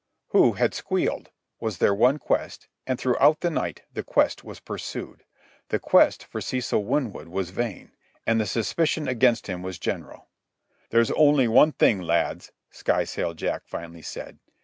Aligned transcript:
"Who 0.29 0.53
had 0.53 0.73
squealed?" 0.73 1.29
was 1.59 1.77
their 1.77 1.93
one 1.93 2.17
quest, 2.17 2.67
and 2.87 2.97
throughout 2.97 3.41
the 3.41 3.51
night 3.51 3.83
the 3.93 4.01
quest 4.03 4.43
was 4.43 4.59
pursued. 4.59 5.25
The 5.69 5.77
quest 5.77 6.23
for 6.25 6.41
Cecil 6.41 6.83
Winwood 6.83 7.27
was 7.27 7.51
vain, 7.51 7.91
and 8.25 8.41
the 8.41 8.47
suspicion 8.47 9.07
against 9.07 9.45
him 9.45 9.61
was 9.61 9.77
general. 9.77 10.27
"There's 10.89 11.11
only 11.11 11.47
one 11.47 11.71
thing, 11.73 12.01
lads," 12.01 12.51
Skysail 12.71 13.35
Jack 13.35 13.61
finally 13.67 14.01
said. 14.01 14.39